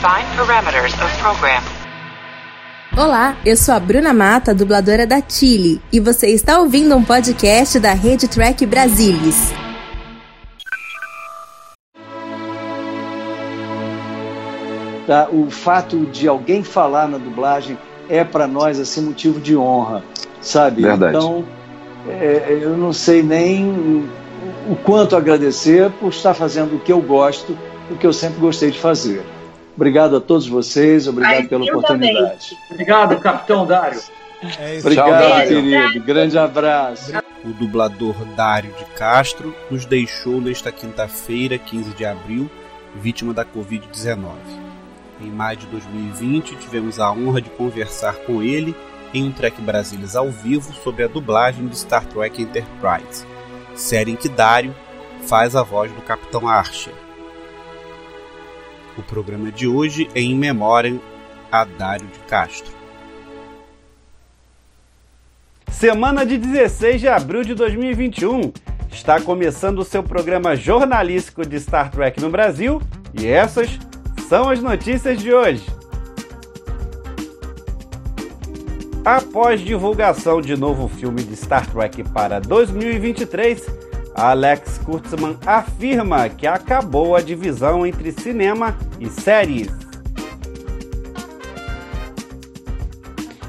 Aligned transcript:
Define 0.00 0.34
parameters 0.34 0.94
of 0.94 1.14
program. 1.18 1.62
Olá, 2.96 3.36
eu 3.44 3.54
sou 3.54 3.74
a 3.74 3.78
Bruna 3.78 4.14
Mata, 4.14 4.54
dubladora 4.54 5.06
da 5.06 5.20
Chile, 5.20 5.78
e 5.92 6.00
você 6.00 6.28
está 6.28 6.58
ouvindo 6.58 6.96
um 6.96 7.04
podcast 7.04 7.78
da 7.78 7.92
Rede 7.92 8.26
Track 8.26 8.64
Brasilis. 8.64 9.52
Tá? 15.06 15.28
O 15.30 15.50
fato 15.50 16.06
de 16.06 16.26
alguém 16.26 16.64
falar 16.64 17.06
na 17.06 17.18
dublagem 17.18 17.76
é 18.08 18.24
para 18.24 18.46
nós 18.46 18.80
assim 18.80 19.02
motivo 19.02 19.38
de 19.38 19.54
honra, 19.54 20.02
sabe? 20.40 20.80
Verdade. 20.80 21.14
Então, 21.14 21.44
é, 22.08 22.58
eu 22.58 22.74
não 22.74 22.94
sei 22.94 23.22
nem 23.22 24.08
o 24.66 24.76
quanto 24.76 25.14
agradecer 25.14 25.90
por 26.00 26.08
estar 26.08 26.32
fazendo 26.32 26.76
o 26.76 26.80
que 26.80 26.90
eu 26.90 27.02
gosto, 27.02 27.54
o 27.90 27.96
que 27.96 28.06
eu 28.06 28.14
sempre 28.14 28.40
gostei 28.40 28.70
de 28.70 28.78
fazer. 28.78 29.22
Obrigado 29.80 30.14
a 30.14 30.20
todos 30.20 30.46
vocês, 30.46 31.08
obrigado 31.08 31.36
Ai, 31.36 31.48
pela 31.48 31.64
oportunidade. 31.64 32.54
Obrigado, 32.70 33.18
Capitão 33.18 33.66
Dário. 33.66 33.98
É 34.58 34.76
isso. 34.76 34.86
Obrigado, 34.86 35.08
Tchau, 35.08 35.28
Dário. 35.30 35.48
querido. 35.48 36.04
Grande 36.04 36.38
abraço. 36.38 37.12
O 37.42 37.48
dublador 37.54 38.14
Dário 38.36 38.74
de 38.74 38.84
Castro 38.94 39.56
nos 39.70 39.86
deixou 39.86 40.38
nesta 40.38 40.70
quinta-feira, 40.70 41.56
15 41.56 41.94
de 41.94 42.04
abril, 42.04 42.50
vítima 42.96 43.32
da 43.32 43.42
Covid-19. 43.42 44.18
Em 45.18 45.30
maio 45.30 45.56
de 45.56 45.66
2020, 45.68 46.56
tivemos 46.56 47.00
a 47.00 47.10
honra 47.10 47.40
de 47.40 47.48
conversar 47.48 48.16
com 48.26 48.42
ele 48.42 48.76
em 49.14 49.24
um 49.24 49.32
Trek 49.32 49.62
Brasilis 49.62 50.14
ao 50.14 50.28
vivo 50.28 50.74
sobre 50.74 51.04
a 51.04 51.08
dublagem 51.08 51.66
de 51.66 51.78
Star 51.78 52.04
Trek 52.04 52.42
Enterprise, 52.42 53.24
série 53.74 54.10
em 54.10 54.16
que 54.16 54.28
Dário 54.28 54.74
faz 55.26 55.56
a 55.56 55.62
voz 55.62 55.90
do 55.90 56.02
Capitão 56.02 56.46
Archer. 56.46 56.92
O 58.98 59.02
programa 59.02 59.52
de 59.52 59.68
hoje 59.68 60.08
é 60.14 60.20
em 60.20 60.34
memória 60.34 60.98
a 61.50 61.64
Dário 61.64 62.06
de 62.06 62.18
Castro. 62.20 62.72
Semana 65.70 66.26
de 66.26 66.36
16 66.36 67.00
de 67.00 67.08
abril 67.08 67.42
de 67.42 67.54
2021. 67.54 68.52
Está 68.92 69.20
começando 69.20 69.78
o 69.78 69.84
seu 69.84 70.02
programa 70.02 70.56
jornalístico 70.56 71.46
de 71.46 71.58
Star 71.60 71.90
Trek 71.90 72.20
no 72.20 72.28
Brasil 72.28 72.82
e 73.14 73.26
essas 73.26 73.78
são 74.28 74.50
as 74.50 74.60
notícias 74.60 75.20
de 75.20 75.32
hoje. 75.32 75.64
Após 79.04 79.60
divulgação 79.60 80.42
de 80.42 80.56
novo 80.56 80.88
filme 80.88 81.22
de 81.22 81.36
Star 81.36 81.66
Trek 81.70 82.02
para 82.10 82.40
2023, 82.40 83.66
Alex 84.14 84.78
Kurtzman 84.78 85.38
afirma 85.46 86.28
que 86.28 86.46
acabou 86.46 87.16
a 87.16 87.20
divisão 87.20 87.86
entre 87.86 88.12
cinema 88.12 88.76
e 88.98 89.08
séries. 89.08 89.70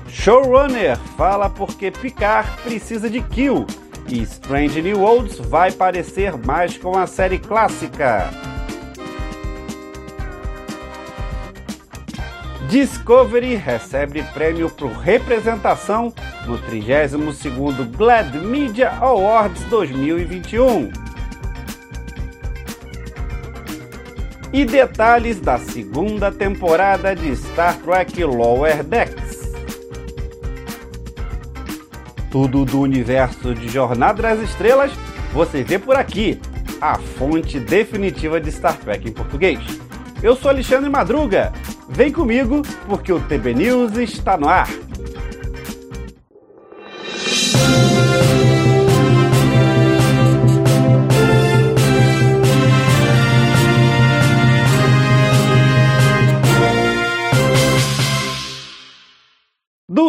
Showrunner 0.07 0.97
fala 1.17 1.49
porque 1.49 1.89
Picard 1.89 2.49
precisa 2.63 3.09
de 3.09 3.21
Kill 3.21 3.65
e 4.07 4.21
Strange 4.21 4.81
New 4.81 4.99
Worlds 4.99 5.39
vai 5.39 5.71
parecer 5.71 6.37
mais 6.37 6.77
com 6.77 6.97
a 6.97 7.07
série 7.07 7.39
clássica. 7.39 8.29
Discovery 12.69 13.55
recebe 13.55 14.23
prêmio 14.33 14.69
por 14.69 14.91
representação 14.91 16.13
no 16.45 16.57
32º 16.59 17.85
Glad 17.95 18.35
Media 18.35 18.91
Awards 18.99 19.63
2021. 19.65 20.91
E 24.53 24.65
detalhes 24.65 25.39
da 25.39 25.57
segunda 25.57 26.31
temporada 26.31 27.15
de 27.15 27.35
Star 27.35 27.77
Trek 27.77 28.23
Lower 28.23 28.83
Decks. 28.83 29.53
Tudo 32.29 32.65
do 32.65 32.81
universo 32.81 33.53
de 33.53 33.67
Jornada 33.69 34.21
das 34.21 34.39
Estrelas 34.39 34.91
você 35.33 35.63
vê 35.63 35.79
por 35.79 35.95
aqui, 35.95 36.39
a 36.81 36.97
fonte 36.97 37.59
definitiva 37.59 38.39
de 38.41 38.51
Star 38.51 38.77
Trek 38.77 39.07
em 39.07 39.13
português. 39.13 39.59
Eu 40.21 40.35
sou 40.35 40.51
Alexandre 40.51 40.89
Madruga. 40.89 41.53
Vem 41.89 42.11
comigo 42.11 42.61
porque 42.87 43.11
o 43.11 43.19
TB 43.19 43.53
News 43.53 43.97
está 43.97 44.37
no 44.37 44.47
ar. 44.47 44.69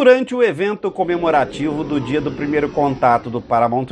Durante 0.03 0.35
o 0.35 0.43
evento 0.43 0.91
comemorativo 0.91 1.81
do 1.81 1.97
dia 1.97 2.19
do 2.19 2.29
primeiro 2.29 2.67
contato 2.67 3.29
do 3.29 3.41
Paramount+, 3.41 3.87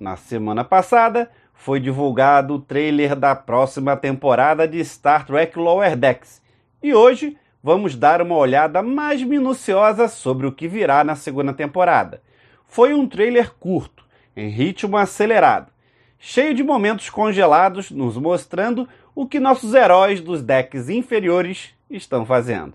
na 0.00 0.16
semana 0.16 0.64
passada, 0.64 1.30
foi 1.52 1.78
divulgado 1.78 2.54
o 2.54 2.58
trailer 2.58 3.14
da 3.14 3.36
próxima 3.36 3.94
temporada 3.98 4.66
de 4.66 4.82
Star 4.82 5.26
Trek 5.26 5.58
Lower 5.58 5.94
Decks. 5.94 6.40
E 6.82 6.94
hoje 6.94 7.36
vamos 7.62 7.94
dar 7.94 8.22
uma 8.22 8.34
olhada 8.34 8.82
mais 8.82 9.22
minuciosa 9.22 10.08
sobre 10.08 10.46
o 10.46 10.52
que 10.52 10.66
virá 10.66 11.04
na 11.04 11.14
segunda 11.14 11.52
temporada. 11.52 12.22
Foi 12.66 12.94
um 12.94 13.06
trailer 13.06 13.52
curto, 13.60 14.06
em 14.34 14.48
ritmo 14.48 14.96
acelerado, 14.96 15.70
cheio 16.18 16.54
de 16.54 16.64
momentos 16.64 17.10
congelados, 17.10 17.90
nos 17.90 18.16
mostrando 18.16 18.88
o 19.14 19.26
que 19.26 19.38
nossos 19.38 19.74
heróis 19.74 20.18
dos 20.18 20.42
decks 20.42 20.88
inferiores 20.88 21.74
estão 21.90 22.24
fazendo. 22.24 22.72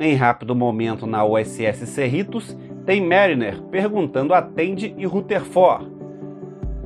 Em 0.00 0.14
rápido 0.14 0.54
momento 0.54 1.06
na 1.06 1.24
USS 1.24 1.86
Cerritos, 1.86 2.56
tem 2.86 3.06
Mariner 3.06 3.60
perguntando 3.64 4.34
a 4.34 4.40
Tandy 4.40 4.94
e 4.96 5.06
Rutherford. 5.06 5.90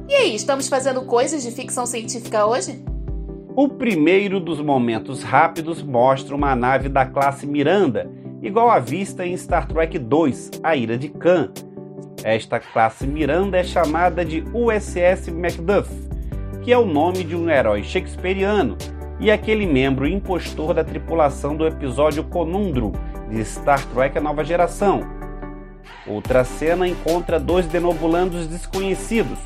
E 0.09 0.15
aí, 0.15 0.35
estamos 0.35 0.69
fazendo 0.69 1.03
coisas 1.03 1.43
de 1.43 1.51
ficção 1.51 1.87
científica 1.87 2.47
hoje? 2.47 2.85
O 3.57 3.69
primeiro 3.69 4.39
dos 4.39 4.61
momentos 4.61 5.23
rápidos 5.23 5.83
mostra 5.83 6.35
uma 6.35 6.55
nave 6.55 6.89
da 6.89 7.07
classe 7.07 7.47
Miranda, 7.47 8.11
igual 8.43 8.71
à 8.71 8.79
vista 8.79 9.25
em 9.25 9.37
Star 9.37 9.67
Trek 9.67 9.97
II, 9.97 10.61
A 10.63 10.77
Ira 10.77 10.99
de 10.99 11.09
Khan. 11.09 11.51
Esta 12.23 12.61
classe 12.61 13.07
Miranda 13.07 13.57
é 13.57 13.65
chamada 13.65 14.25
de 14.25 14.45
USS 14.53 15.31
Macduff, 15.31 15.89
que 16.63 16.73
é 16.73 16.79
o 16.79 16.85
nome 16.85 17.25
de 17.25 17.35
um 17.35 17.49
herói 17.49 17.83
shakespeariano 17.83 18.77
e 19.19 19.31
aquele 19.31 19.67
membro 19.67 20.07
impostor 20.07 20.75
da 20.75 20.85
tripulação 20.85 21.57
do 21.57 21.67
episódio 21.67 22.25
Conundrum 22.25 22.93
de 23.31 23.45
Star 23.45 23.85
Trek 23.87 24.19
A 24.19 24.21
Nova 24.21 24.45
Geração. 24.45 25.03
Outra 26.07 26.45
cena 26.45 26.87
encontra 26.87 27.41
dois 27.41 27.67
denobulandos 27.67 28.47
desconhecidos, 28.47 29.39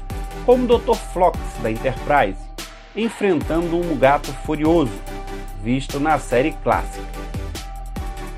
como 0.45 0.67
Dr. 0.67 0.95
Flox 1.13 1.39
da 1.63 1.71
Enterprise, 1.71 2.39
enfrentando 2.95 3.77
um 3.77 3.97
gato 3.97 4.33
furioso, 4.45 4.93
visto 5.63 6.01
na 6.01 6.19
série 6.19 6.53
clássica. 6.63 7.07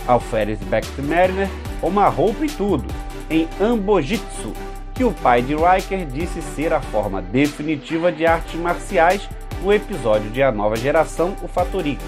Alferes 0.07 0.59
Bext 0.61 0.99
Mariner 0.99 1.49
com 1.81 1.89
uma 1.89 2.09
roupa 2.09 2.45
e 2.45 2.49
tudo, 2.49 2.85
em 3.29 3.49
Ambojitsu, 3.61 4.53
que 4.95 5.05
o 5.05 5.13
pai 5.13 5.43
de 5.43 5.55
Riker 5.55 6.07
disse 6.07 6.43
ser 6.43 6.73
a 6.73 6.81
forma 6.81 7.23
definitiva 7.23 8.13
de 8.13 8.27
artes 8.27 8.55
marciais 8.61 9.29
no 9.63 9.73
episódio 9.73 10.29
de 10.31 10.43
A 10.43 10.51
Nova 10.51 10.75
Geração, 10.75 11.37
o 11.41 11.47
Fatorica. 11.47 12.03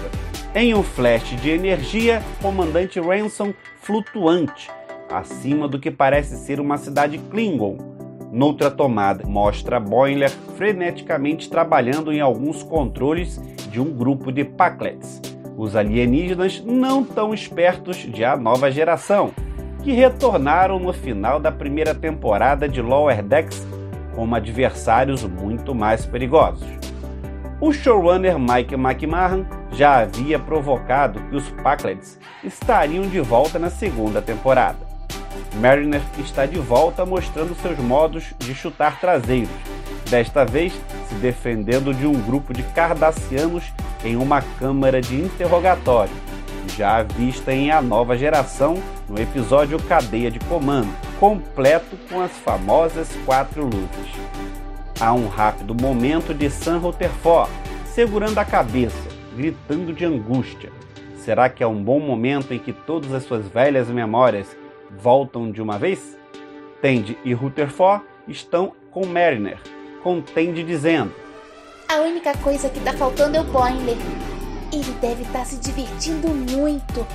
Em 0.53 0.73
um 0.73 0.83
flash 0.83 1.35
de 1.41 1.49
energia, 1.49 2.21
comandante 2.41 2.99
Ransom 2.99 3.53
flutuante, 3.79 4.69
acima 5.09 5.67
do 5.67 5.79
que 5.79 5.89
parece 5.89 6.35
ser 6.37 6.59
uma 6.59 6.77
cidade 6.77 7.17
Klingon. 7.17 7.77
Noutra 8.29 8.69
tomada, 8.69 9.25
mostra 9.25 9.79
Boiler 9.79 10.29
freneticamente 10.57 11.49
trabalhando 11.49 12.11
em 12.11 12.19
alguns 12.19 12.61
controles 12.61 13.41
de 13.71 13.79
um 13.79 13.93
grupo 13.93 14.31
de 14.31 14.43
Packlets, 14.43 15.21
os 15.57 15.77
alienígenas 15.77 16.61
não 16.65 17.03
tão 17.03 17.33
espertos 17.33 17.97
de 17.97 18.25
A 18.25 18.35
Nova 18.35 18.69
Geração, 18.69 19.31
que 19.81 19.93
retornaram 19.93 20.77
no 20.79 20.91
final 20.91 21.39
da 21.39 21.51
primeira 21.51 21.95
temporada 21.95 22.67
de 22.67 22.81
Lower 22.81 23.23
Decks 23.23 23.65
como 24.13 24.35
adversários 24.35 25.23
muito 25.23 25.73
mais 25.73 26.05
perigosos. 26.05 26.84
O 27.59 27.71
showrunner 27.71 28.37
Mike 28.37 28.75
McMahon 28.75 29.45
já 29.71 29.99
havia 29.99 30.37
provocado 30.37 31.21
que 31.21 31.37
os 31.37 31.49
Packlets 31.63 32.19
estariam 32.43 33.07
de 33.07 33.21
volta 33.21 33.57
na 33.57 33.69
segunda 33.69 34.21
temporada. 34.21 34.77
Mariner 35.55 36.01
está 36.19 36.45
de 36.45 36.59
volta 36.59 37.05
mostrando 37.05 37.55
seus 37.55 37.79
modos 37.79 38.33
de 38.39 38.53
chutar 38.53 38.99
traseiros, 38.99 39.49
desta 40.09 40.43
vez 40.43 40.73
se 41.07 41.15
defendendo 41.15 41.93
de 41.93 42.05
um 42.05 42.19
grupo 42.21 42.53
de 42.53 42.61
cardassianos 42.61 43.63
em 44.03 44.17
uma 44.17 44.41
câmara 44.41 45.01
de 45.01 45.15
interrogatório, 45.15 46.13
já 46.75 47.03
vista 47.03 47.53
em 47.53 47.71
A 47.71 47.81
Nova 47.81 48.17
Geração 48.17 48.75
no 49.07 49.17
episódio 49.17 49.81
Cadeia 49.81 50.29
de 50.29 50.39
Comando, 50.39 50.93
completo 51.21 51.97
com 52.09 52.19
as 52.19 52.31
famosas 52.31 53.07
quatro 53.25 53.63
luzes. 53.63 54.44
Há 54.97 55.13
um 55.13 55.27
rápido 55.27 55.75
momento 55.75 56.33
de 56.33 56.49
Sam 56.49 56.77
Rutherford 56.77 57.51
segurando 57.85 58.37
a 58.37 58.45
cabeça, 58.45 59.09
gritando 59.35 59.91
de 59.91 60.05
angústia. 60.05 60.71
Será 61.17 61.49
que 61.49 61.61
é 61.61 61.67
um 61.67 61.83
bom 61.83 61.99
momento 61.99 62.53
em 62.53 62.59
que 62.59 62.71
todas 62.71 63.11
as 63.11 63.23
suas 63.23 63.45
velhas 63.45 63.89
memórias 63.89 64.55
voltam 64.97 65.51
de 65.51 65.61
uma 65.61 65.77
vez? 65.77 66.17
Tandy 66.81 67.17
e 67.25 67.33
Rutherford 67.33 68.05
estão 68.25 68.71
com 68.89 69.05
Mariner, 69.05 69.57
com 70.01 70.21
Tandy 70.21 70.63
dizendo: 70.63 71.13
A 71.89 71.95
única 71.95 72.35
coisa 72.37 72.69
que 72.69 72.79
tá 72.79 72.93
faltando 72.93 73.35
é 73.35 73.41
o 73.41 73.43
Boiler. 73.43 73.97
Ele 74.71 74.91
deve 75.01 75.23
estar 75.23 75.39
tá 75.39 75.45
se 75.45 75.57
divertindo 75.57 76.29
muito. 76.29 77.05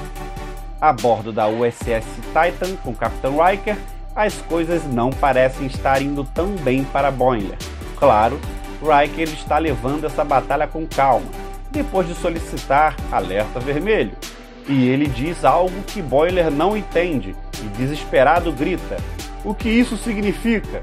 A 0.79 0.93
bordo 0.93 1.33
da 1.33 1.49
USS 1.49 2.05
Titan 2.27 2.77
com 2.83 2.91
o 2.91 2.97
Capitão 2.97 3.39
Riker, 3.43 3.77
as 4.21 4.35
coisas 4.43 4.85
não 4.85 5.09
parecem 5.09 5.67
estar 5.67 6.03
indo 6.03 6.25
tão 6.25 6.49
bem 6.57 6.85
para 6.85 7.11
Boiler. 7.11 7.57
Claro, 7.97 8.39
Riker 8.83 9.29
está 9.29 9.57
levando 9.57 10.05
essa 10.05 10.23
batalha 10.23 10.67
com 10.67 10.87
calma, 10.87 11.27
depois 11.71 12.07
de 12.07 12.15
solicitar 12.15 12.95
alerta 13.11 13.59
vermelho. 13.59 14.13
E 14.69 14.89
ele 14.89 15.07
diz 15.07 15.43
algo 15.43 15.75
que 15.87 16.03
Boiler 16.03 16.51
não 16.51 16.77
entende 16.77 17.35
e 17.63 17.69
desesperado 17.79 18.53
grita: 18.53 18.99
O 19.43 19.55
que 19.55 19.71
isso 19.71 19.97
significa? 19.97 20.83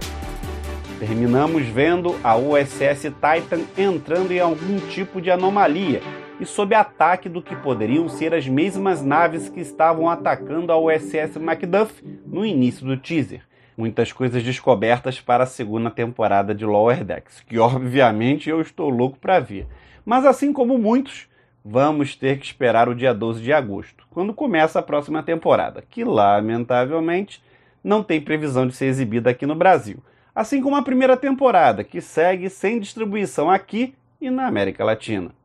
Terminamos 0.99 1.67
vendo 1.67 2.15
a 2.23 2.35
USS 2.35 3.03
Titan 3.03 3.61
entrando 3.77 4.31
em 4.31 4.39
algum 4.39 4.79
tipo 4.89 5.21
de 5.21 5.29
anomalia 5.29 6.01
e 6.39 6.45
sob 6.45 6.75
ataque 6.75 7.27
do 7.27 7.41
que 7.41 7.55
poderiam 7.55 8.07
ser 8.07 8.33
as 8.33 8.47
mesmas 8.47 9.03
naves 9.03 9.49
que 9.49 9.59
estavam 9.59 10.09
atacando 10.09 10.71
a 10.71 10.77
USS 10.77 11.37
Macduff 11.37 12.03
no 12.25 12.45
início 12.45 12.85
do 12.85 12.97
teaser. 12.97 13.41
Muitas 13.75 14.11
coisas 14.11 14.43
descobertas 14.43 15.19
para 15.19 15.43
a 15.43 15.47
segunda 15.47 15.89
temporada 15.89 16.53
de 16.53 16.65
Lower 16.65 17.03
Decks, 17.03 17.41
que 17.41 17.59
obviamente 17.59 18.49
eu 18.49 18.61
estou 18.61 18.89
louco 18.89 19.17
para 19.19 19.39
ver. 19.39 19.67
Mas 20.05 20.25
assim 20.25 20.51
como 20.51 20.77
muitos, 20.77 21.27
vamos 21.63 22.15
ter 22.15 22.39
que 22.39 22.45
esperar 22.45 22.87
o 22.87 22.95
dia 22.95 23.13
12 23.13 23.41
de 23.41 23.51
agosto, 23.51 24.07
quando 24.09 24.33
começa 24.33 24.79
a 24.79 24.83
próxima 24.83 25.21
temporada, 25.21 25.83
que 25.87 26.03
lamentavelmente 26.03 27.43
não 27.83 28.01
tem 28.01 28.21
previsão 28.21 28.65
de 28.65 28.75
ser 28.75 28.85
exibida 28.85 29.29
aqui 29.29 29.45
no 29.45 29.55
Brasil. 29.55 29.97
Assim 30.33 30.61
como 30.61 30.75
a 30.75 30.83
primeira 30.83 31.17
temporada, 31.17 31.83
que 31.83 31.99
segue 31.99 32.49
sem 32.49 32.79
distribuição 32.79 33.49
aqui 33.49 33.93
e 34.19 34.29
na 34.29 34.47
América 34.47 34.83
Latina. 34.83 35.36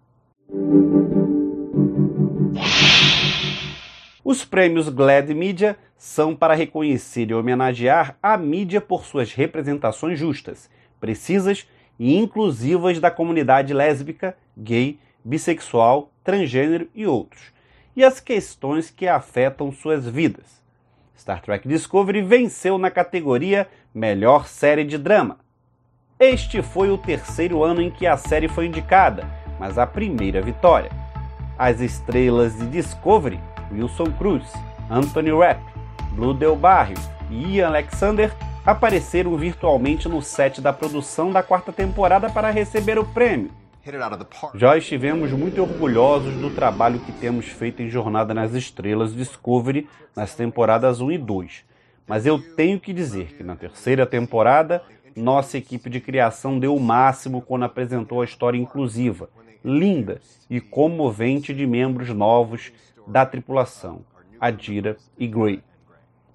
Os 4.24 4.44
prêmios 4.44 4.88
Glad 4.88 5.28
Media 5.30 5.76
são 5.96 6.34
para 6.34 6.54
reconhecer 6.54 7.30
e 7.30 7.34
homenagear 7.34 8.16
a 8.22 8.36
mídia 8.36 8.80
por 8.80 9.04
suas 9.04 9.32
representações 9.32 10.18
justas, 10.18 10.70
precisas 11.00 11.66
e 11.98 12.16
inclusivas 12.16 12.98
da 12.98 13.10
comunidade 13.10 13.74
lésbica, 13.74 14.36
gay, 14.56 14.98
bissexual, 15.24 16.10
transgênero 16.24 16.88
e 16.94 17.06
outros, 17.06 17.52
e 17.94 18.04
as 18.04 18.20
questões 18.20 18.90
que 18.90 19.06
afetam 19.06 19.70
suas 19.70 20.08
vidas. 20.08 20.62
Star 21.18 21.40
Trek 21.42 21.68
Discovery 21.68 22.22
venceu 22.22 22.78
na 22.78 22.90
categoria 22.90 23.68
Melhor 23.94 24.46
Série 24.48 24.84
de 24.84 24.98
Drama. 24.98 25.38
Este 26.18 26.62
foi 26.62 26.90
o 26.90 26.98
terceiro 26.98 27.62
ano 27.62 27.82
em 27.82 27.90
que 27.90 28.06
a 28.06 28.16
série 28.16 28.48
foi 28.48 28.66
indicada, 28.66 29.41
mas 29.62 29.78
a 29.78 29.86
primeira 29.86 30.42
vitória. 30.42 30.90
As 31.56 31.80
estrelas 31.80 32.58
de 32.58 32.66
Discovery, 32.66 33.38
Wilson 33.70 34.10
Cruz, 34.18 34.42
Anthony 34.90 35.30
Rapp, 35.30 35.62
Blue 36.14 36.34
Del 36.34 36.56
Barrio 36.56 36.96
e 37.30 37.58
Ian 37.58 37.68
Alexander 37.68 38.32
apareceram 38.66 39.36
virtualmente 39.36 40.08
no 40.08 40.20
set 40.20 40.60
da 40.60 40.72
produção 40.72 41.30
da 41.30 41.44
quarta 41.44 41.72
temporada 41.72 42.28
para 42.28 42.50
receber 42.50 42.98
o 42.98 43.04
prêmio. 43.04 43.52
Já 44.56 44.76
estivemos 44.76 45.30
muito 45.30 45.62
orgulhosos 45.62 46.34
do 46.38 46.50
trabalho 46.50 46.98
que 46.98 47.12
temos 47.12 47.46
feito 47.46 47.82
em 47.82 47.88
Jornada 47.88 48.34
nas 48.34 48.54
Estrelas 48.54 49.14
Discovery 49.14 49.88
nas 50.16 50.34
temporadas 50.34 51.00
1 51.00 51.12
e 51.12 51.18
2. 51.18 51.64
Mas 52.04 52.26
eu 52.26 52.36
tenho 52.56 52.80
que 52.80 52.92
dizer 52.92 53.36
que 53.36 53.44
na 53.44 53.54
terceira 53.54 54.04
temporada, 54.06 54.82
nossa 55.14 55.56
equipe 55.56 55.88
de 55.88 56.00
criação 56.00 56.58
deu 56.58 56.74
o 56.74 56.80
máximo 56.80 57.40
quando 57.40 57.64
apresentou 57.64 58.22
a 58.22 58.24
história 58.24 58.58
inclusiva, 58.58 59.28
linda 59.64 60.20
e 60.50 60.60
comovente 60.60 61.54
de 61.54 61.66
membros 61.66 62.08
novos 62.10 62.72
da 63.06 63.24
tripulação, 63.24 64.00
Adira 64.40 64.96
e 65.18 65.26
Gray. 65.26 65.62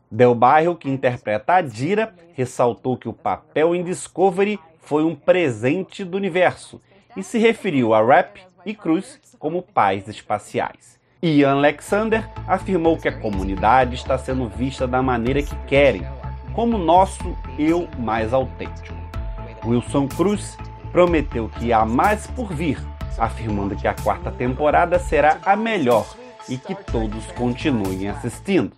Del 0.10 0.34
Barrio, 0.34 0.76
que 0.76 0.90
interpreta 0.90 1.56
Adira, 1.56 2.14
ressaltou 2.34 2.98
que 2.98 3.10
o 3.10 3.14
papel 3.14 3.76
em 3.76 3.84
Discovery 3.84 4.60
foi 4.80 5.04
um 5.04 5.14
presente 5.14 6.06
do 6.06 6.16
universo 6.16 6.82
e 7.16 7.24
se 7.24 7.38
referiu 7.38 7.94
a 7.94 8.02
Rap 8.02 8.42
e 8.66 8.74
Cruz 8.74 9.20
como 9.38 9.62
pais 9.62 10.08
espaciais. 10.08 10.98
Ian 11.22 11.56
Alexander 11.56 12.30
afirmou 12.48 12.96
que 12.98 13.08
a 13.08 13.20
comunidade 13.20 13.96
está 13.96 14.18
sendo 14.18 14.48
vista 14.48 14.88
da 14.88 15.02
maneira 15.02 15.42
que 15.42 15.56
querem, 15.66 16.04
como 16.54 16.78
nosso 16.78 17.36
eu 17.58 17.88
mais 17.98 18.34
autêntico. 18.34 18.96
Wilson 19.66 20.08
Cruz 20.08 20.58
prometeu 20.92 21.50
que 21.50 21.74
há 21.74 21.86
mais 21.86 22.28
por 22.28 22.54
vir 22.54 22.80
afirmando 23.18 23.76
que 23.76 23.88
a 23.88 23.94
quarta 23.94 24.32
temporada 24.32 25.00
será 25.00 25.40
a 25.46 25.56
melhor 25.56 26.16
e 26.50 26.58
que 26.58 26.76
todos 26.76 27.26
continuem 27.34 28.08
assistindo. 28.08 28.72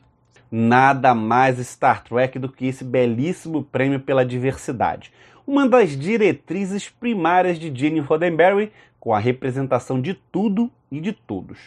Nada 0.51 1.13
mais 1.13 1.57
Star 1.59 2.03
Trek 2.03 2.39
do 2.39 2.50
que 2.50 2.65
esse 2.65 2.83
belíssimo 2.83 3.63
prêmio 3.63 4.00
pela 4.00 4.25
diversidade, 4.25 5.12
uma 5.45 5.68
das 5.68 5.97
diretrizes 5.97 6.89
primárias 6.89 7.59
de 7.59 7.74
Gene 7.74 8.00
Roddenberry 8.00 8.71
com 9.00 9.13
a 9.13 9.19
representação 9.19 10.01
de 10.01 10.13
tudo 10.13 10.71
e 10.92 11.00
de 11.00 11.13
todos. 11.13 11.57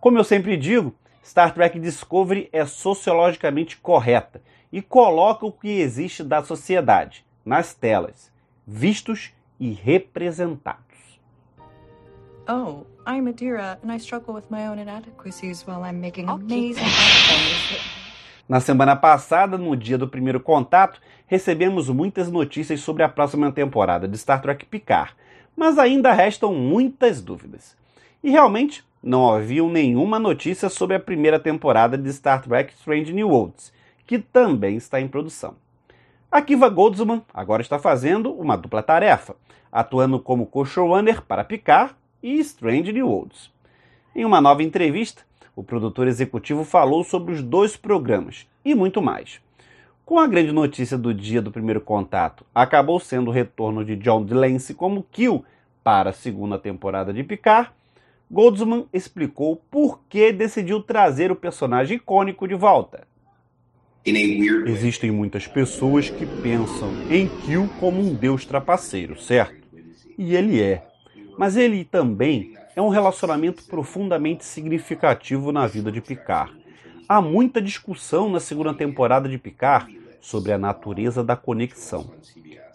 Como 0.00 0.18
eu 0.18 0.24
sempre 0.24 0.56
digo, 0.56 0.94
Star 1.24 1.52
Trek 1.54 1.78
Discovery 1.78 2.48
é 2.52 2.64
sociologicamente 2.66 3.76
correta 3.78 4.42
e 4.70 4.82
coloca 4.82 5.46
o 5.46 5.52
que 5.52 5.80
existe 5.80 6.22
da 6.22 6.42
sociedade 6.42 7.24
nas 7.44 7.74
telas, 7.74 8.32
vistos 8.66 9.32
e 9.58 9.72
representados. 9.72 10.93
Oh, 12.46 12.84
I'm 13.06 13.26
Adira, 13.26 13.78
and 13.82 13.90
I 13.90 13.96
struggle 13.96 14.34
with 14.34 14.50
my 14.50 14.66
own 14.66 14.78
inadequacies 14.78 15.66
while 15.66 15.82
I'm 15.82 15.98
making 15.98 16.28
amazing. 16.28 16.84
Na 18.46 18.60
semana 18.60 18.94
passada, 18.94 19.56
no 19.56 19.74
dia 19.74 19.96
do 19.96 20.06
primeiro 20.06 20.38
contato, 20.38 21.00
recebemos 21.26 21.88
muitas 21.88 22.30
notícias 22.30 22.80
sobre 22.80 23.02
a 23.02 23.08
próxima 23.08 23.50
temporada 23.50 24.06
de 24.06 24.18
Star 24.18 24.42
Trek 24.42 24.66
Picard, 24.66 25.14
mas 25.56 25.78
ainda 25.78 26.12
restam 26.12 26.54
muitas 26.54 27.22
dúvidas. 27.22 27.74
E 28.22 28.30
realmente 28.30 28.84
não 29.02 29.32
havia 29.32 29.62
nenhuma 29.62 30.18
notícia 30.18 30.68
sobre 30.68 30.96
a 30.96 31.00
primeira 31.00 31.40
temporada 31.40 31.96
de 31.96 32.12
Star 32.12 32.42
Trek 32.42 32.74
Strange 32.74 33.14
New 33.14 33.30
Worlds, 33.30 33.72
que 34.06 34.18
também 34.18 34.76
está 34.76 35.00
em 35.00 35.08
produção. 35.08 35.54
A 36.30 36.42
Kiva 36.42 36.68
Goldsman 36.68 37.22
agora 37.32 37.62
está 37.62 37.78
fazendo 37.78 38.30
uma 38.34 38.54
dupla 38.54 38.82
tarefa, 38.82 39.34
atuando 39.72 40.20
como 40.20 40.44
co-showrunner 40.44 41.22
para 41.22 41.42
Picard 41.42 41.94
e 42.24 42.38
Strange 42.38 42.90
New 42.90 43.06
Worlds. 43.06 43.50
Em 44.16 44.24
uma 44.24 44.40
nova 44.40 44.62
entrevista, 44.62 45.22
o 45.54 45.62
produtor 45.62 46.08
executivo 46.08 46.64
falou 46.64 47.04
sobre 47.04 47.34
os 47.34 47.42
dois 47.42 47.76
programas 47.76 48.48
e 48.64 48.74
muito 48.74 49.02
mais. 49.02 49.42
Com 50.06 50.18
a 50.18 50.26
grande 50.26 50.50
notícia 50.50 50.96
do 50.96 51.12
dia 51.12 51.42
do 51.42 51.52
primeiro 51.52 51.82
contato, 51.82 52.46
acabou 52.54 52.98
sendo 52.98 53.28
o 53.28 53.32
retorno 53.32 53.84
de 53.84 53.94
John 53.96 54.24
Delancey 54.24 54.74
como 54.74 55.02
Kill 55.12 55.44
para 55.82 56.10
a 56.10 56.14
segunda 56.14 56.58
temporada 56.58 57.12
de 57.12 57.22
Picard, 57.22 57.70
Goldsman 58.30 58.86
explicou 58.90 59.56
por 59.70 60.00
que 60.08 60.32
decidiu 60.32 60.82
trazer 60.82 61.30
o 61.30 61.36
personagem 61.36 61.98
icônico 61.98 62.48
de 62.48 62.54
volta. 62.54 63.06
Existem 64.66 65.10
muitas 65.10 65.46
pessoas 65.46 66.08
que 66.08 66.24
pensam 66.24 66.90
em 67.10 67.28
Kill 67.28 67.68
como 67.78 68.00
um 68.00 68.14
deus 68.14 68.46
trapaceiro, 68.46 69.20
certo? 69.20 69.62
E 70.16 70.34
ele 70.34 70.62
é 70.62 70.86
mas 71.38 71.56
ele 71.56 71.84
também 71.84 72.56
é 72.76 72.82
um 72.82 72.88
relacionamento 72.88 73.64
profundamente 73.64 74.44
significativo 74.44 75.52
na 75.52 75.66
vida 75.66 75.90
de 75.90 76.00
Picard. 76.00 76.52
Há 77.08 77.20
muita 77.20 77.60
discussão 77.60 78.30
na 78.30 78.40
segunda 78.40 78.72
temporada 78.74 79.28
de 79.28 79.38
Picard 79.38 79.98
sobre 80.20 80.52
a 80.52 80.58
natureza 80.58 81.22
da 81.22 81.36
conexão. 81.36 82.10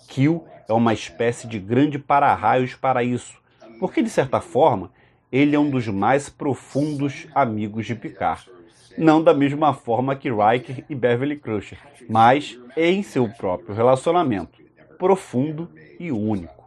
Kill 0.07 0.45
é 0.67 0.73
uma 0.73 0.93
espécie 0.93 1.47
de 1.47 1.59
grande 1.59 1.97
para-raios 1.97 2.75
para 2.75 3.03
isso, 3.03 3.33
porque 3.79 4.01
de 4.01 4.09
certa 4.09 4.39
forma 4.39 4.91
ele 5.31 5.55
é 5.55 5.59
um 5.59 5.69
dos 5.69 5.87
mais 5.87 6.29
profundos 6.29 7.27
amigos 7.33 7.85
de 7.85 7.95
Picard. 7.95 8.49
Não 8.97 9.23
da 9.23 9.33
mesma 9.33 9.73
forma 9.73 10.15
que 10.15 10.29
Riker 10.29 10.83
e 10.89 10.95
Beverly 10.95 11.37
Crusher, 11.37 11.79
mas 12.09 12.59
em 12.75 13.01
seu 13.03 13.27
próprio 13.29 13.73
relacionamento, 13.73 14.59
profundo 14.97 15.69
e 15.99 16.11
único. 16.11 16.58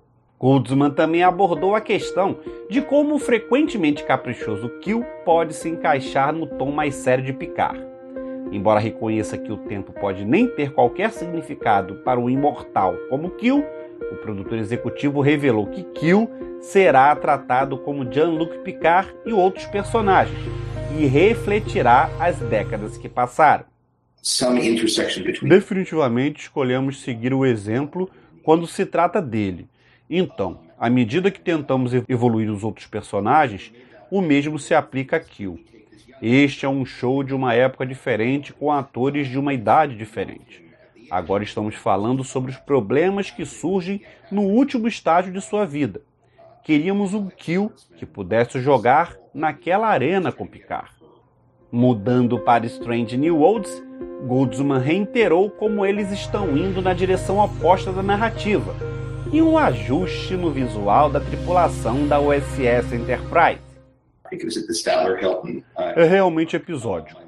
Goldsman 0.42 0.90
também 0.90 1.22
abordou 1.22 1.76
a 1.76 1.80
questão 1.80 2.36
de 2.68 2.82
como 2.82 3.14
o 3.14 3.18
frequentemente 3.20 4.02
caprichoso 4.02 4.68
Kill 4.80 5.04
pode 5.24 5.54
se 5.54 5.68
encaixar 5.68 6.32
no 6.32 6.48
tom 6.48 6.72
mais 6.72 6.96
sério 6.96 7.24
de 7.24 7.32
Picard. 7.32 7.80
Embora 8.50 8.80
reconheça 8.80 9.38
que 9.38 9.52
o 9.52 9.56
tempo 9.56 9.92
pode 9.92 10.24
nem 10.24 10.48
ter 10.48 10.72
qualquer 10.72 11.12
significado 11.12 11.94
para 12.04 12.18
o 12.18 12.28
imortal 12.28 12.96
como 13.08 13.30
Kill, 13.30 13.64
o 14.10 14.16
produtor 14.16 14.58
executivo 14.58 15.20
revelou 15.20 15.68
que 15.68 15.84
Kill 15.84 16.28
será 16.60 17.14
tratado 17.14 17.78
como 17.78 18.04
Jean-Luc 18.04 18.58
Picard 18.64 19.14
e 19.24 19.32
outros 19.32 19.66
personagens, 19.66 20.36
e 20.98 21.06
refletirá 21.06 22.10
as 22.18 22.36
décadas 22.40 22.98
que 22.98 23.08
passaram. 23.08 23.64
Definitivamente 25.48 26.42
escolhemos 26.42 27.00
seguir 27.00 27.32
o 27.32 27.46
exemplo 27.46 28.10
quando 28.42 28.66
se 28.66 28.84
trata 28.84 29.22
dele. 29.22 29.70
Então, 30.08 30.60
à 30.78 30.90
medida 30.90 31.30
que 31.30 31.40
tentamos 31.40 31.92
evoluir 32.08 32.50
os 32.50 32.64
outros 32.64 32.86
personagens, 32.86 33.72
o 34.10 34.20
mesmo 34.20 34.58
se 34.58 34.74
aplica 34.74 35.16
a 35.16 35.20
Kill. 35.20 35.58
Este 36.20 36.66
é 36.66 36.68
um 36.68 36.84
show 36.84 37.22
de 37.22 37.34
uma 37.34 37.54
época 37.54 37.86
diferente 37.86 38.52
com 38.52 38.70
atores 38.70 39.26
de 39.26 39.38
uma 39.38 39.54
idade 39.54 39.96
diferente. 39.96 40.62
Agora 41.10 41.42
estamos 41.42 41.74
falando 41.74 42.22
sobre 42.22 42.50
os 42.50 42.56
problemas 42.56 43.30
que 43.30 43.44
surgem 43.44 44.02
no 44.30 44.42
último 44.42 44.86
estágio 44.86 45.32
de 45.32 45.40
sua 45.40 45.64
vida. 45.64 46.02
Queríamos 46.62 47.14
um 47.14 47.28
Kill 47.28 47.72
que 47.96 48.06
pudesse 48.06 48.60
jogar 48.60 49.16
naquela 49.34 49.88
arena 49.88 50.30
com 50.30 50.46
Picard. 50.46 50.92
Mudando 51.70 52.38
para 52.38 52.66
Strange 52.66 53.16
New 53.16 53.38
Worlds, 53.38 53.82
Goldsman 54.26 54.78
reiterou 54.78 55.50
como 55.50 55.84
eles 55.86 56.10
estão 56.12 56.56
indo 56.56 56.82
na 56.82 56.92
direção 56.92 57.38
oposta 57.38 57.92
da 57.92 58.02
narrativa 58.02 58.91
e 59.32 59.40
um 59.40 59.56
ajuste 59.56 60.36
no 60.36 60.50
visual 60.50 61.08
da 61.08 61.18
tripulação 61.18 62.06
da 62.06 62.20
USS 62.20 62.92
Enterprise. 62.92 63.62
É 65.96 66.04
realmente 66.04 66.54
episódico. 66.54 67.18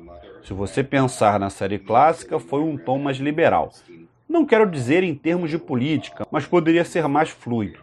Se 0.44 0.52
você 0.52 0.84
pensar 0.84 1.40
na 1.40 1.48
série 1.48 1.78
clássica, 1.78 2.38
foi 2.38 2.60
um 2.60 2.76
tom 2.76 2.98
mais 2.98 3.16
liberal. 3.16 3.72
Não 4.28 4.44
quero 4.44 4.70
dizer 4.70 5.02
em 5.02 5.14
termos 5.14 5.50
de 5.50 5.56
política, 5.56 6.26
mas 6.30 6.44
poderia 6.44 6.84
ser 6.84 7.08
mais 7.08 7.30
fluido. 7.30 7.78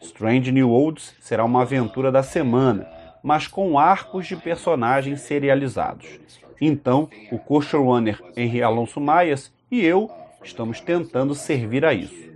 Strange 0.00 0.50
New 0.50 0.70
Worlds 0.70 1.14
será 1.20 1.44
uma 1.44 1.62
aventura 1.62 2.10
da 2.10 2.24
semana, 2.24 2.88
mas 3.22 3.46
com 3.46 3.78
arcos 3.78 4.26
de 4.26 4.34
personagens 4.34 5.20
serializados. 5.20 6.18
Então, 6.60 7.08
o 7.30 7.38
co-showrunner 7.38 8.20
Henry 8.36 8.60
Alonso 8.60 9.00
Maias 9.00 9.52
e 9.70 9.84
eu 9.84 10.10
estamos 10.42 10.80
tentando 10.80 11.32
servir 11.32 11.84
a 11.84 11.94
isso. 11.94 12.31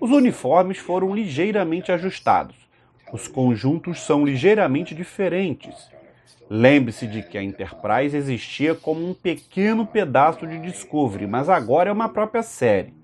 Os 0.00 0.10
uniformes 0.10 0.78
foram 0.78 1.14
ligeiramente 1.14 1.92
ajustados 1.92 2.68
os 3.12 3.26
conjuntos 3.26 4.00
são 4.00 4.24
ligeiramente 4.24 4.94
diferentes. 4.94 5.90
Lembre-se 6.50 7.06
de 7.06 7.22
que 7.22 7.36
a 7.36 7.42
Enterprise 7.42 8.16
existia 8.16 8.74
como 8.74 9.06
um 9.08 9.14
pequeno 9.14 9.86
pedaço 9.86 10.46
de 10.46 10.58
Discovery, 10.58 11.26
mas 11.26 11.48
agora 11.48 11.90
é 11.90 11.92
uma 11.92 12.08
própria 12.08 12.42
série. 12.42 12.94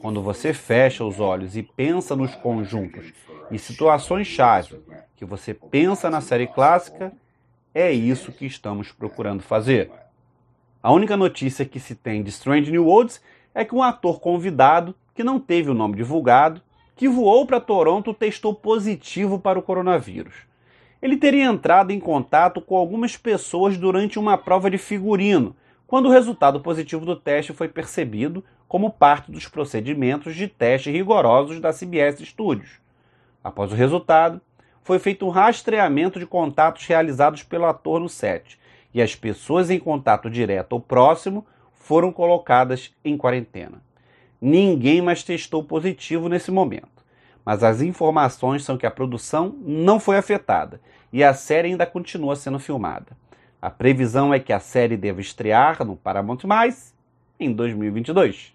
Quando 0.00 0.22
você 0.22 0.52
fecha 0.52 1.04
os 1.04 1.18
olhos 1.18 1.56
e 1.56 1.62
pensa 1.62 2.14
nos 2.14 2.34
conjuntos 2.34 3.12
e 3.50 3.58
situações-chave 3.58 4.80
que 5.16 5.24
você 5.24 5.54
pensa 5.54 6.10
na 6.10 6.20
série 6.20 6.46
clássica, 6.46 7.12
é 7.74 7.90
isso 7.92 8.32
que 8.32 8.46
estamos 8.46 8.92
procurando 8.92 9.42
fazer. 9.42 9.90
A 10.82 10.92
única 10.92 11.16
notícia 11.16 11.64
que 11.64 11.80
se 11.80 11.94
tem 11.94 12.22
de 12.22 12.30
Strange 12.30 12.70
New 12.70 12.86
Worlds 12.86 13.20
é 13.54 13.64
que 13.64 13.74
um 13.74 13.82
ator 13.82 14.20
convidado, 14.20 14.94
que 15.16 15.24
não 15.24 15.40
teve 15.40 15.70
o 15.70 15.74
nome 15.74 15.96
divulgado, 15.96 16.60
que 16.94 17.08
voou 17.08 17.46
para 17.46 17.58
Toronto 17.58 18.12
testou 18.12 18.54
positivo 18.54 19.38
para 19.38 19.58
o 19.58 19.62
coronavírus. 19.62 20.34
Ele 21.00 21.16
teria 21.16 21.44
entrado 21.46 21.90
em 21.90 21.98
contato 21.98 22.60
com 22.60 22.76
algumas 22.76 23.16
pessoas 23.16 23.78
durante 23.78 24.18
uma 24.18 24.36
prova 24.36 24.70
de 24.70 24.76
figurino, 24.76 25.56
quando 25.86 26.06
o 26.06 26.10
resultado 26.10 26.60
positivo 26.60 27.06
do 27.06 27.16
teste 27.16 27.54
foi 27.54 27.68
percebido 27.68 28.44
como 28.68 28.90
parte 28.90 29.30
dos 29.32 29.48
procedimentos 29.48 30.34
de 30.34 30.48
teste 30.48 30.90
rigorosos 30.90 31.60
da 31.60 31.72
CBS 31.72 32.22
Studios. 32.24 32.80
Após 33.42 33.72
o 33.72 33.76
resultado, 33.76 34.40
foi 34.82 34.98
feito 34.98 35.26
um 35.26 35.30
rastreamento 35.30 36.18
de 36.18 36.26
contatos 36.26 36.84
realizados 36.86 37.42
pelo 37.42 37.64
ator 37.64 38.00
no 38.00 38.08
set, 38.08 38.58
e 38.92 39.00
as 39.00 39.14
pessoas 39.14 39.70
em 39.70 39.78
contato 39.78 40.28
direto 40.28 40.74
ou 40.74 40.80
próximo 40.80 41.46
foram 41.74 42.12
colocadas 42.12 42.94
em 43.04 43.16
quarentena. 43.16 43.85
Ninguém 44.40 45.00
mais 45.00 45.22
testou 45.22 45.64
positivo 45.64 46.28
nesse 46.28 46.50
momento. 46.50 47.04
Mas 47.44 47.62
as 47.62 47.80
informações 47.80 48.64
são 48.64 48.76
que 48.76 48.86
a 48.86 48.90
produção 48.90 49.56
não 49.60 50.00
foi 50.00 50.16
afetada 50.16 50.80
e 51.12 51.22
a 51.22 51.32
série 51.32 51.68
ainda 51.68 51.86
continua 51.86 52.36
sendo 52.36 52.58
filmada. 52.58 53.16
A 53.62 53.70
previsão 53.70 54.34
é 54.34 54.38
que 54.38 54.52
a 54.52 54.60
série 54.60 54.96
deva 54.96 55.20
estrear 55.20 55.84
no 55.84 55.96
Paramount 55.96 56.44
Mais 56.44 56.94
em 57.38 57.52
2022. 57.52 58.52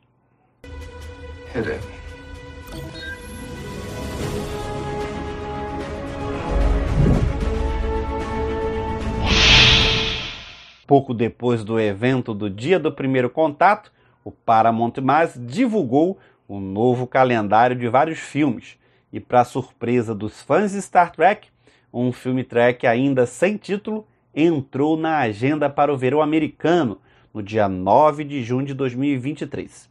Pouco 10.85 11.13
depois 11.13 11.63
do 11.63 11.79
evento 11.79 12.33
do 12.33 12.49
dia 12.49 12.77
do 12.77 12.91
primeiro 12.91 13.29
contato, 13.29 13.91
o 14.23 14.31
Paramount 14.31 14.93
Mais 15.01 15.39
divulgou 15.39 16.17
um 16.47 16.59
novo 16.59 17.07
calendário 17.07 17.75
de 17.75 17.87
vários 17.87 18.19
filmes. 18.19 18.77
E 19.11 19.19
para 19.19 19.43
surpresa 19.43 20.13
dos 20.15 20.41
fãs 20.41 20.71
de 20.71 20.81
Star 20.81 21.11
Trek, 21.11 21.49
um 21.93 22.11
filme 22.11 22.43
Trek 22.43 22.87
ainda 22.87 23.25
sem 23.25 23.57
título 23.57 24.05
entrou 24.33 24.95
na 24.95 25.19
agenda 25.19 25.69
para 25.69 25.93
o 25.93 25.97
verão 25.97 26.21
americano 26.21 26.99
no 27.33 27.41
dia 27.41 27.67
9 27.67 28.23
de 28.23 28.43
junho 28.43 28.65
de 28.65 28.73
2023. 28.73 29.89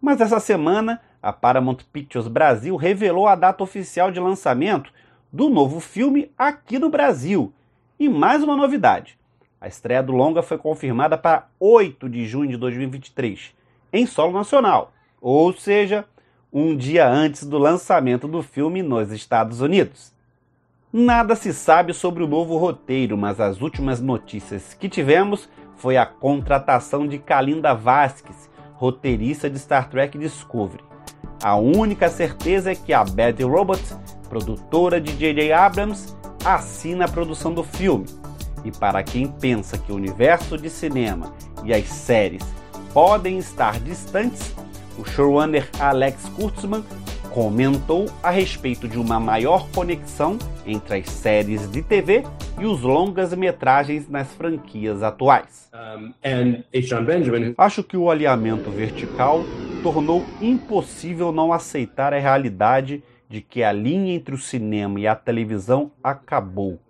Mas 0.00 0.20
essa 0.20 0.40
semana, 0.40 1.00
a 1.22 1.32
Paramount 1.32 1.78
Pictures 1.92 2.28
Brasil 2.28 2.76
revelou 2.76 3.26
a 3.26 3.34
data 3.34 3.62
oficial 3.62 4.10
de 4.10 4.20
lançamento 4.20 4.92
do 5.32 5.48
novo 5.48 5.80
filme 5.80 6.30
aqui 6.36 6.78
no 6.78 6.88
Brasil. 6.88 7.52
E 7.98 8.08
mais 8.08 8.42
uma 8.42 8.56
novidade: 8.56 9.18
a 9.60 9.66
estreia 9.66 10.02
do 10.02 10.12
longa 10.12 10.42
foi 10.42 10.58
confirmada 10.58 11.16
para 11.16 11.48
8 11.58 12.08
de 12.08 12.26
junho 12.26 12.50
de 12.50 12.56
2023, 12.56 13.54
em 13.92 14.06
solo 14.06 14.32
nacional, 14.32 14.92
ou 15.20 15.52
seja, 15.52 16.04
um 16.52 16.76
dia 16.76 17.08
antes 17.08 17.44
do 17.44 17.58
lançamento 17.58 18.26
do 18.26 18.42
filme 18.42 18.82
nos 18.82 19.10
Estados 19.10 19.60
Unidos. 19.60 20.12
Nada 20.92 21.36
se 21.36 21.52
sabe 21.52 21.92
sobre 21.92 22.22
o 22.22 22.26
novo 22.28 22.56
roteiro, 22.56 23.18
mas 23.18 23.40
as 23.40 23.60
últimas 23.60 24.00
notícias 24.00 24.72
que 24.72 24.88
tivemos 24.88 25.48
foi 25.76 25.96
a 25.96 26.06
contratação 26.06 27.06
de 27.06 27.18
Kalinda 27.18 27.74
Vasquez, 27.74 28.48
roteirista 28.74 29.50
de 29.50 29.58
Star 29.58 29.90
Trek 29.90 30.16
Discovery. 30.16 30.82
A 31.42 31.56
única 31.56 32.08
certeza 32.08 32.72
é 32.72 32.74
que 32.74 32.92
a 32.92 33.04
Bad 33.04 33.42
Robot, 33.42 33.82
produtora 34.28 35.00
de 35.00 35.12
J.J. 35.16 35.52
Abrams, 35.52 36.16
assina 36.44 37.04
a 37.04 37.08
produção 37.08 37.52
do 37.52 37.62
filme. 37.62 38.06
E 38.64 38.72
para 38.72 39.02
quem 39.02 39.26
pensa 39.26 39.76
que 39.76 39.92
o 39.92 39.96
universo 39.96 40.56
de 40.56 40.70
cinema 40.70 41.34
e 41.62 41.74
as 41.74 41.86
séries 41.86 42.42
podem 42.96 43.36
estar 43.36 43.78
distantes, 43.78 44.56
o 44.98 45.04
showrunner 45.04 45.68
Alex 45.78 46.30
Kurtzman 46.30 46.82
comentou 47.30 48.06
a 48.22 48.30
respeito 48.30 48.88
de 48.88 48.98
uma 48.98 49.20
maior 49.20 49.68
conexão 49.68 50.38
entre 50.64 51.00
as 51.00 51.10
séries 51.10 51.70
de 51.70 51.82
TV 51.82 52.24
e 52.58 52.64
os 52.64 52.80
longas-metragens 52.80 54.08
nas 54.08 54.32
franquias 54.32 55.02
atuais. 55.02 55.70
Um, 55.74 56.14
Acho 57.58 57.84
que 57.84 57.98
o 57.98 58.10
alinhamento 58.10 58.70
vertical 58.70 59.44
tornou 59.82 60.24
impossível 60.40 61.30
não 61.30 61.52
aceitar 61.52 62.14
a 62.14 62.18
realidade 62.18 63.04
de 63.28 63.42
que 63.42 63.62
a 63.62 63.72
linha 63.72 64.14
entre 64.14 64.34
o 64.34 64.38
cinema 64.38 64.98
e 64.98 65.06
a 65.06 65.14
televisão 65.14 65.92
acabou. 66.02 66.80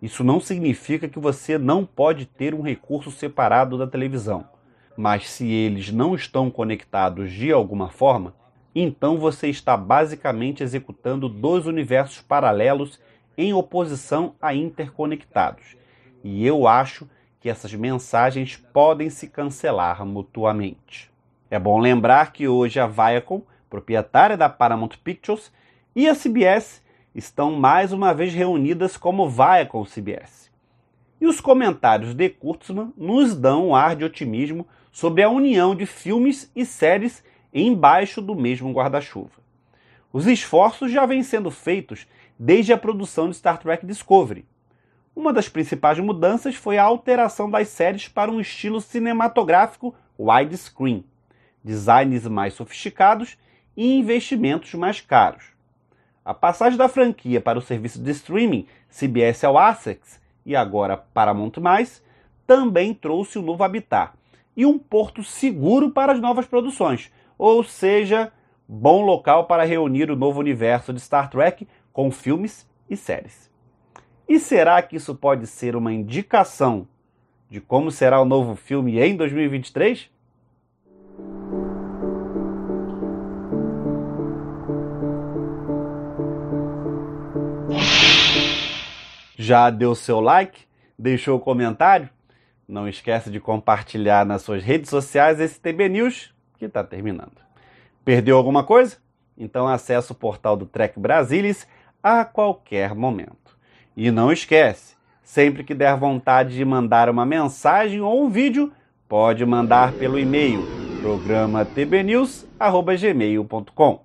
Isso 0.00 0.24
não 0.24 0.40
significa 0.40 1.06
que 1.06 1.18
você 1.18 1.58
não 1.58 1.84
pode 1.84 2.24
ter 2.24 2.54
um 2.54 2.62
recurso 2.62 3.10
separado 3.10 3.76
da 3.76 3.86
televisão. 3.86 4.55
Mas 4.96 5.28
se 5.28 5.46
eles 5.46 5.92
não 5.92 6.14
estão 6.14 6.50
conectados 6.50 7.30
de 7.30 7.52
alguma 7.52 7.88
forma, 7.88 8.34
então 8.74 9.18
você 9.18 9.48
está 9.48 9.76
basicamente 9.76 10.62
executando 10.62 11.28
dois 11.28 11.66
universos 11.66 12.20
paralelos 12.20 12.98
em 13.36 13.52
oposição 13.52 14.34
a 14.40 14.54
interconectados. 14.54 15.76
E 16.24 16.46
eu 16.46 16.66
acho 16.66 17.08
que 17.40 17.48
essas 17.48 17.72
mensagens 17.74 18.56
podem 18.56 19.10
se 19.10 19.28
cancelar 19.28 20.04
mutuamente. 20.04 21.10
É 21.50 21.58
bom 21.58 21.78
lembrar 21.78 22.32
que 22.32 22.48
hoje 22.48 22.80
a 22.80 22.86
Viacom, 22.86 23.42
proprietária 23.70 24.36
da 24.36 24.48
Paramount 24.48 24.96
Pictures, 25.04 25.52
e 25.94 26.08
a 26.08 26.14
CBS 26.14 26.82
estão 27.14 27.52
mais 27.52 27.92
uma 27.92 28.12
vez 28.12 28.34
reunidas 28.34 28.96
como 28.96 29.28
Viacom 29.28 29.84
CBS. 29.84 30.50
E 31.20 31.26
os 31.26 31.40
comentários 31.40 32.14
de 32.14 32.28
Kurtzman 32.28 32.92
nos 32.96 33.34
dão 33.34 33.68
um 33.68 33.74
ar 33.74 33.96
de 33.96 34.04
otimismo 34.04 34.66
sobre 34.96 35.22
a 35.22 35.28
união 35.28 35.74
de 35.74 35.84
filmes 35.84 36.50
e 36.56 36.64
séries 36.64 37.22
embaixo 37.52 38.22
do 38.22 38.34
mesmo 38.34 38.72
guarda-chuva. 38.72 39.42
Os 40.10 40.26
esforços 40.26 40.90
já 40.90 41.04
vêm 41.04 41.22
sendo 41.22 41.50
feitos 41.50 42.06
desde 42.38 42.72
a 42.72 42.78
produção 42.78 43.28
de 43.28 43.36
Star 43.36 43.58
Trek 43.58 43.84
Discovery. 43.84 44.46
Uma 45.14 45.34
das 45.34 45.50
principais 45.50 45.98
mudanças 45.98 46.54
foi 46.54 46.78
a 46.78 46.84
alteração 46.84 47.50
das 47.50 47.68
séries 47.68 48.08
para 48.08 48.30
um 48.30 48.40
estilo 48.40 48.80
cinematográfico 48.80 49.94
widescreen, 50.18 51.04
designs 51.62 52.26
mais 52.26 52.54
sofisticados 52.54 53.36
e 53.76 53.98
investimentos 53.98 54.72
mais 54.72 55.02
caros. 55.02 55.44
A 56.24 56.32
passagem 56.32 56.78
da 56.78 56.88
franquia 56.88 57.38
para 57.38 57.58
o 57.58 57.62
serviço 57.62 58.02
de 58.02 58.12
streaming 58.12 58.66
CBS 58.88 59.44
All 59.44 59.58
Access 59.58 60.18
e 60.46 60.56
agora 60.56 60.96
Paramount+, 60.96 61.52
também 62.46 62.94
trouxe 62.94 63.38
o 63.38 63.42
novo 63.42 63.62
habitat 63.62 64.14
e 64.56 64.64
um 64.64 64.78
porto 64.78 65.22
seguro 65.22 65.90
para 65.90 66.12
as 66.12 66.20
novas 66.20 66.46
produções, 66.46 67.12
ou 67.36 67.62
seja, 67.62 68.32
bom 68.66 69.04
local 69.04 69.46
para 69.46 69.64
reunir 69.64 70.10
o 70.10 70.16
novo 70.16 70.40
universo 70.40 70.92
de 70.92 71.00
Star 71.00 71.28
Trek 71.28 71.68
com 71.92 72.10
filmes 72.10 72.68
e 72.88 72.96
séries. 72.96 73.50
E 74.28 74.40
será 74.40 74.80
que 74.82 74.96
isso 74.96 75.14
pode 75.14 75.46
ser 75.46 75.76
uma 75.76 75.92
indicação 75.92 76.88
de 77.48 77.60
como 77.60 77.90
será 77.90 78.20
o 78.20 78.24
novo 78.24 78.56
filme 78.56 78.98
em 78.98 79.16
2023? 79.16 80.10
Já 89.36 89.70
deu 89.70 89.94
seu 89.94 90.18
like? 90.18 90.64
Deixou 90.98 91.36
o 91.36 91.40
comentário? 91.40 92.08
Não 92.68 92.88
esquece 92.88 93.30
de 93.30 93.38
compartilhar 93.38 94.26
nas 94.26 94.42
suas 94.42 94.60
redes 94.62 94.90
sociais 94.90 95.38
esse 95.38 95.60
TB 95.60 95.88
News 95.88 96.34
que 96.58 96.64
está 96.64 96.82
terminando. 96.82 97.36
Perdeu 98.04 98.36
alguma 98.36 98.64
coisa? 98.64 98.96
Então 99.38 99.68
acesse 99.68 100.10
o 100.12 100.14
portal 100.14 100.56
do 100.56 100.64
Trek 100.66 100.98
Brasilis 100.98 101.68
a 102.02 102.24
qualquer 102.24 102.94
momento. 102.94 103.56
E 103.96 104.10
não 104.10 104.32
esquece, 104.32 104.96
sempre 105.22 105.62
que 105.64 105.74
der 105.74 105.96
vontade 105.96 106.54
de 106.54 106.64
mandar 106.64 107.08
uma 107.08 107.26
mensagem 107.26 108.00
ou 108.00 108.24
um 108.24 108.28
vídeo, 108.28 108.72
pode 109.08 109.46
mandar 109.46 109.92
pelo 109.92 110.18
e-mail 110.18 110.60
programa 111.00 111.64
tbnews@gmail.com. 111.64 114.04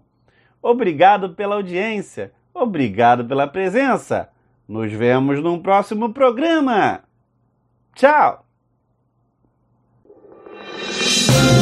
Obrigado 0.62 1.32
pela 1.32 1.56
audiência, 1.56 2.32
obrigado 2.54 3.26
pela 3.26 3.48
presença. 3.48 4.30
Nos 4.68 4.92
vemos 4.92 5.42
num 5.42 5.60
próximo 5.60 6.14
programa. 6.14 7.02
Tchau! 7.96 8.51
Thank 11.34 11.56
you. 11.56 11.61